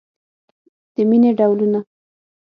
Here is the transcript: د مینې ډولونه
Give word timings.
د 0.93 0.97
مینې 1.09 1.31
ډولونه 1.37 1.79